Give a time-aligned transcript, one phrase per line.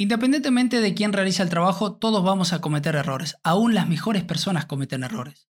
[0.00, 3.36] Independientemente de quién realiza el trabajo, todos vamos a cometer errores.
[3.42, 5.50] Aún las mejores personas cometen errores.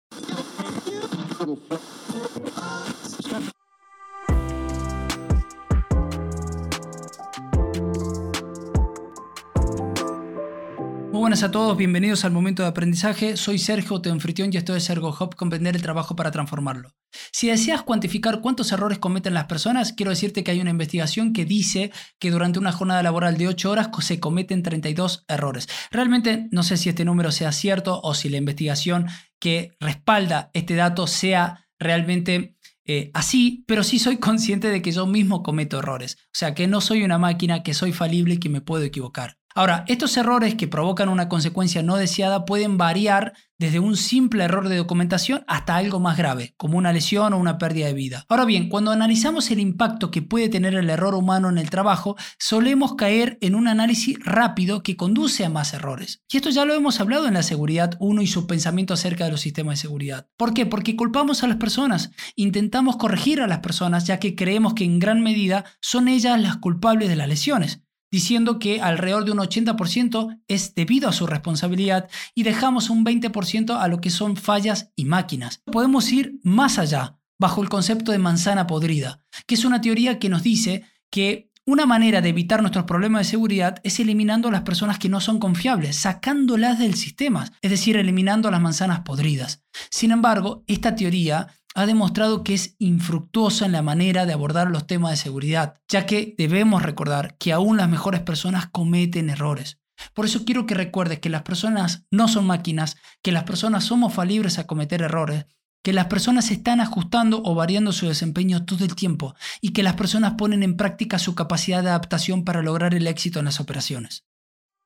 [11.11, 13.35] Muy buenas a todos, bienvenidos al momento de aprendizaje.
[13.35, 16.95] Soy Sergio Teonfritión y esto es Ergo Hub, comprender el trabajo para transformarlo.
[17.33, 21.43] Si deseas cuantificar cuántos errores cometen las personas, quiero decirte que hay una investigación que
[21.43, 25.67] dice que durante una jornada laboral de 8 horas se cometen 32 errores.
[25.91, 29.07] Realmente no sé si este número sea cierto o si la investigación
[29.37, 35.05] que respalda este dato sea realmente eh, así, pero sí soy consciente de que yo
[35.07, 36.15] mismo cometo errores.
[36.27, 39.40] O sea, que no soy una máquina, que soy falible y que me puedo equivocar.
[39.53, 44.69] Ahora, estos errores que provocan una consecuencia no deseada pueden variar desde un simple error
[44.69, 48.25] de documentación hasta algo más grave, como una lesión o una pérdida de vida.
[48.27, 52.15] Ahora bien, cuando analizamos el impacto que puede tener el error humano en el trabajo,
[52.39, 56.23] solemos caer en un análisis rápido que conduce a más errores.
[56.31, 59.31] Y esto ya lo hemos hablado en la seguridad 1 y su pensamiento acerca de
[59.31, 60.27] los sistemas de seguridad.
[60.37, 60.65] ¿Por qué?
[60.65, 64.97] Porque culpamos a las personas, intentamos corregir a las personas ya que creemos que en
[64.97, 70.41] gran medida son ellas las culpables de las lesiones diciendo que alrededor de un 80%
[70.47, 75.05] es debido a su responsabilidad y dejamos un 20% a lo que son fallas y
[75.05, 75.61] máquinas.
[75.65, 80.29] Podemos ir más allá, bajo el concepto de manzana podrida, que es una teoría que
[80.29, 84.61] nos dice que una manera de evitar nuestros problemas de seguridad es eliminando a las
[84.61, 89.63] personas que no son confiables, sacándolas del sistema, es decir, eliminando las manzanas podridas.
[89.91, 94.87] Sin embargo, esta teoría ha demostrado que es infructuosa en la manera de abordar los
[94.87, 99.79] temas de seguridad, ya que debemos recordar que aún las mejores personas cometen errores.
[100.13, 104.13] Por eso quiero que recuerdes que las personas no son máquinas, que las personas somos
[104.13, 105.45] falibles a cometer errores,
[105.83, 109.95] que las personas están ajustando o variando su desempeño todo el tiempo y que las
[109.95, 114.25] personas ponen en práctica su capacidad de adaptación para lograr el éxito en las operaciones.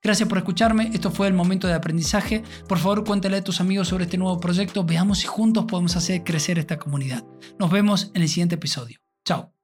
[0.05, 2.43] Gracias por escucharme, esto fue el momento de aprendizaje.
[2.67, 6.23] Por favor, cuéntale a tus amigos sobre este nuevo proyecto, veamos si juntos podemos hacer
[6.23, 7.25] crecer esta comunidad.
[7.57, 8.99] Nos vemos en el siguiente episodio.
[9.25, 9.54] Chao.